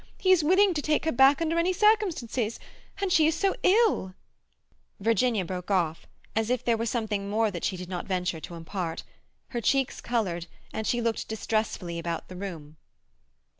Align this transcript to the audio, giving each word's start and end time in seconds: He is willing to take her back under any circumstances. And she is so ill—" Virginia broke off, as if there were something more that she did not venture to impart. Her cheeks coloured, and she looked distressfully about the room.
He 0.17 0.31
is 0.31 0.43
willing 0.43 0.73
to 0.73 0.81
take 0.81 1.05
her 1.05 1.11
back 1.11 1.43
under 1.43 1.59
any 1.59 1.71
circumstances. 1.73 2.59
And 2.99 3.11
she 3.13 3.27
is 3.27 3.35
so 3.35 3.53
ill—" 3.61 4.15
Virginia 4.99 5.45
broke 5.45 5.69
off, 5.69 6.07
as 6.35 6.49
if 6.49 6.65
there 6.65 6.75
were 6.75 6.87
something 6.87 7.29
more 7.29 7.51
that 7.51 7.63
she 7.63 7.77
did 7.77 7.87
not 7.87 8.07
venture 8.07 8.39
to 8.39 8.55
impart. 8.55 9.03
Her 9.49 9.61
cheeks 9.61 10.01
coloured, 10.01 10.47
and 10.73 10.87
she 10.87 11.01
looked 11.01 11.27
distressfully 11.29 11.99
about 11.99 12.29
the 12.29 12.35
room. 12.35 12.77